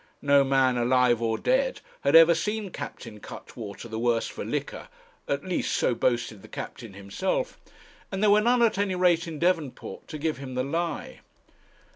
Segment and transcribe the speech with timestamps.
[0.23, 4.87] No man alive or dead had ever seen Captain Cuttwater the worse for liquor;
[5.27, 7.59] at least so boasted the captain himself,
[8.11, 11.19] and there were none, at any rate in Devonport, to give him the lie.